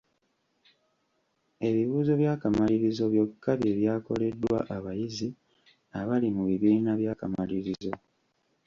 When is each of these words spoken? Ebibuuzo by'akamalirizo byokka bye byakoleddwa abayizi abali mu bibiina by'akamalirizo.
Ebibuuzo 1.67 2.11
by'akamalirizo 2.21 3.03
byokka 3.13 3.51
bye 3.59 3.71
byakoleddwa 3.79 4.57
abayizi 4.75 5.27
abali 5.99 6.27
mu 6.35 6.43
bibiina 6.49 6.91
by'akamalirizo. 6.99 7.91